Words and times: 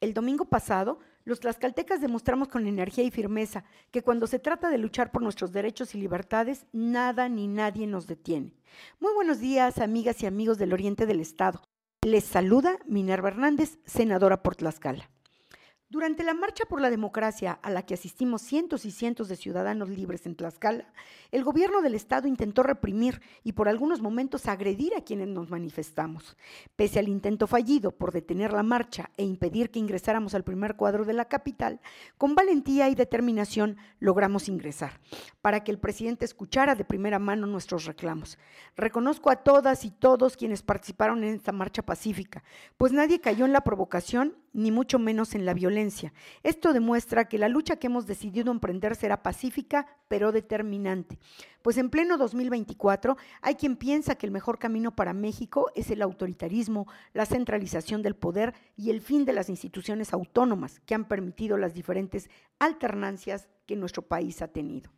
El 0.00 0.14
domingo 0.14 0.46
pasado, 0.46 0.98
los 1.24 1.40
tlaxcaltecas 1.40 2.00
demostramos 2.00 2.48
con 2.48 2.66
energía 2.66 3.04
y 3.04 3.10
firmeza 3.10 3.64
que 3.90 4.00
cuando 4.00 4.26
se 4.26 4.38
trata 4.38 4.70
de 4.70 4.78
luchar 4.78 5.12
por 5.12 5.20
nuestros 5.20 5.52
derechos 5.52 5.94
y 5.94 5.98
libertades, 5.98 6.64
nada 6.72 7.28
ni 7.28 7.46
nadie 7.48 7.86
nos 7.86 8.06
detiene. 8.06 8.54
Muy 8.98 9.12
buenos 9.12 9.40
días, 9.40 9.76
amigas 9.78 10.22
y 10.22 10.26
amigos 10.26 10.56
del 10.56 10.72
Oriente 10.72 11.04
del 11.04 11.20
Estado. 11.20 11.62
Les 12.02 12.24
saluda 12.24 12.78
Minerva 12.86 13.28
Hernández, 13.28 13.78
senadora 13.84 14.42
por 14.42 14.56
Tlaxcala. 14.56 15.10
Durante 15.90 16.22
la 16.22 16.34
marcha 16.34 16.66
por 16.66 16.80
la 16.80 16.88
democracia 16.88 17.58
a 17.64 17.68
la 17.68 17.82
que 17.82 17.94
asistimos 17.94 18.42
cientos 18.42 18.84
y 18.84 18.92
cientos 18.92 19.26
de 19.26 19.34
ciudadanos 19.34 19.88
libres 19.88 20.24
en 20.24 20.36
Tlaxcala, 20.36 20.84
el 21.32 21.42
gobierno 21.42 21.82
del 21.82 21.96
estado 21.96 22.28
intentó 22.28 22.62
reprimir 22.62 23.20
y 23.42 23.54
por 23.54 23.68
algunos 23.68 24.00
momentos 24.00 24.46
agredir 24.46 24.94
a 24.94 25.00
quienes 25.00 25.26
nos 25.26 25.50
manifestamos. 25.50 26.36
Pese 26.76 27.00
al 27.00 27.08
intento 27.08 27.48
fallido 27.48 27.90
por 27.90 28.12
detener 28.12 28.52
la 28.52 28.62
marcha 28.62 29.10
e 29.16 29.24
impedir 29.24 29.72
que 29.72 29.80
ingresáramos 29.80 30.36
al 30.36 30.44
primer 30.44 30.76
cuadro 30.76 31.04
de 31.04 31.12
la 31.12 31.24
capital, 31.24 31.80
con 32.16 32.36
valentía 32.36 32.88
y 32.88 32.94
determinación 32.94 33.76
logramos 33.98 34.48
ingresar, 34.48 35.00
para 35.42 35.64
que 35.64 35.72
el 35.72 35.80
presidente 35.80 36.24
escuchara 36.24 36.76
de 36.76 36.84
primera 36.84 37.18
mano 37.18 37.48
nuestros 37.48 37.86
reclamos. 37.86 38.38
Reconozco 38.76 39.28
a 39.28 39.42
todas 39.42 39.84
y 39.84 39.90
todos 39.90 40.36
quienes 40.36 40.62
participaron 40.62 41.24
en 41.24 41.34
esta 41.34 41.50
marcha 41.50 41.82
pacífica, 41.82 42.44
pues 42.76 42.92
nadie 42.92 43.20
cayó 43.20 43.44
en 43.44 43.52
la 43.52 43.62
provocación 43.62 44.36
ni 44.52 44.70
mucho 44.70 44.98
menos 44.98 45.34
en 45.34 45.44
la 45.44 45.54
violencia. 45.54 46.12
Esto 46.42 46.72
demuestra 46.72 47.28
que 47.28 47.38
la 47.38 47.48
lucha 47.48 47.76
que 47.76 47.86
hemos 47.86 48.06
decidido 48.06 48.50
emprender 48.50 48.96
será 48.96 49.22
pacífica, 49.22 49.86
pero 50.08 50.32
determinante. 50.32 51.18
Pues 51.62 51.76
en 51.76 51.90
pleno 51.90 52.16
2024 52.18 53.16
hay 53.42 53.54
quien 53.54 53.76
piensa 53.76 54.14
que 54.14 54.26
el 54.26 54.32
mejor 54.32 54.58
camino 54.58 54.94
para 54.96 55.12
México 55.12 55.70
es 55.74 55.90
el 55.90 56.02
autoritarismo, 56.02 56.86
la 57.12 57.26
centralización 57.26 58.02
del 58.02 58.16
poder 58.16 58.54
y 58.76 58.90
el 58.90 59.00
fin 59.00 59.24
de 59.24 59.32
las 59.32 59.48
instituciones 59.48 60.12
autónomas 60.12 60.80
que 60.80 60.94
han 60.94 61.06
permitido 61.06 61.56
las 61.56 61.74
diferentes 61.74 62.30
alternancias 62.58 63.48
que 63.66 63.76
nuestro 63.76 64.02
país 64.02 64.42
ha 64.42 64.48
tenido. 64.48 64.90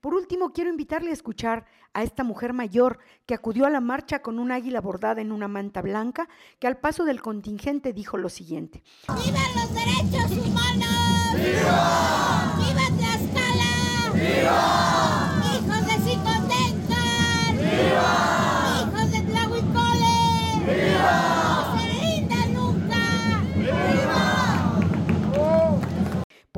Por 0.00 0.14
último, 0.14 0.52
quiero 0.52 0.70
invitarle 0.70 1.10
a 1.10 1.14
escuchar 1.14 1.66
a 1.92 2.02
esta 2.02 2.24
mujer 2.24 2.52
mayor 2.52 2.98
que 3.26 3.34
acudió 3.34 3.66
a 3.66 3.70
la 3.70 3.80
marcha 3.80 4.20
con 4.20 4.38
un 4.38 4.52
águila 4.52 4.80
bordada 4.80 5.20
en 5.20 5.32
una 5.32 5.48
manta 5.48 5.80
blanca, 5.80 6.28
que 6.58 6.66
al 6.66 6.78
paso 6.78 7.04
del 7.04 7.22
contingente 7.22 7.92
dijo 7.92 8.18
lo 8.18 8.28
siguiente. 8.28 8.82
¡Viva 9.08 9.40
los 9.54 9.74
derechos 9.74 10.46
humanos! 10.46 11.34
¡Viva 11.34 12.13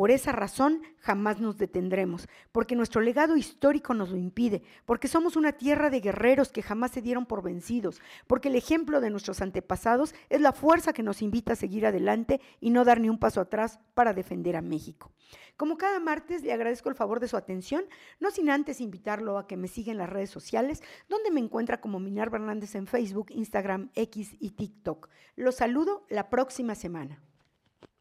Por 0.07 0.13
esa 0.13 0.31
razón 0.31 0.83
jamás 1.01 1.41
nos 1.41 1.59
detendremos, 1.59 2.29
porque 2.53 2.77
nuestro 2.77 3.01
legado 3.01 3.37
histórico 3.37 3.93
nos 3.93 4.11
lo 4.11 4.17
impide, 4.17 4.63
porque 4.85 5.09
somos 5.09 5.35
una 5.35 5.51
tierra 5.51 5.91
de 5.91 5.99
guerreros 5.99 6.53
que 6.53 6.63
jamás 6.63 6.93
se 6.93 7.03
dieron 7.03 7.27
por 7.27 7.43
vencidos, 7.43 8.01
porque 8.29 8.47
el 8.47 8.55
ejemplo 8.55 9.01
de 9.01 9.11
nuestros 9.11 9.43
antepasados 9.43 10.15
es 10.31 10.41
la 10.41 10.53
fuerza 10.53 10.93
que 10.93 11.03
nos 11.03 11.23
invita 11.23 11.55
a 11.55 11.57
seguir 11.57 11.87
adelante 11.87 12.41
y 12.61 12.71
no 12.71 12.85
dar 12.85 13.01
ni 13.01 13.09
un 13.09 13.19
paso 13.19 13.41
atrás 13.41 13.81
para 13.95 14.15
defender 14.15 14.55
a 14.55 14.63
México. 14.63 15.11
Como 15.57 15.77
cada 15.77 15.99
martes 15.99 16.45
le 16.45 16.53
agradezco 16.53 16.89
el 16.89 16.95
favor 16.95 17.19
de 17.19 17.27
su 17.27 17.37
atención, 17.37 17.83
no 18.21 18.31
sin 18.31 18.49
antes 18.49 18.81
invitarlo 18.81 19.39
a 19.39 19.49
que 19.49 19.57
me 19.57 19.67
siga 19.67 19.91
en 19.91 19.99
las 19.99 20.09
redes 20.09 20.31
sociales, 20.31 20.85
donde 21.09 21.33
me 21.33 21.41
encuentra 21.41 21.81
como 21.81 21.99
Minar 21.99 22.29
Hernández 22.33 22.77
en 22.77 22.87
Facebook, 22.87 23.27
Instagram, 23.31 23.91
X 23.97 24.37
y 24.39 24.53
TikTok. 24.53 25.09
Los 25.35 25.57
saludo 25.57 26.07
la 26.09 26.31
próxima 26.31 26.77
semana. 26.77 27.21